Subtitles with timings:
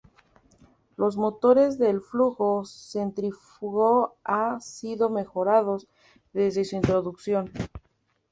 [0.97, 5.87] Los motores de flujo centrífugo han sido mejorados
[6.33, 7.51] desde su introducción.